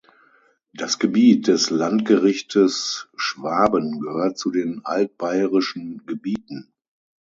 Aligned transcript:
Das 0.73 0.97
Gebiet 0.97 1.45
des 1.47 1.69
Landgerichtes 1.69 3.07
Schwaben 3.15 3.99
gehört 3.99 4.35
zu 4.35 4.49
den 4.49 4.81
altbayerischen 4.83 6.07
Gebieten. 6.07 6.73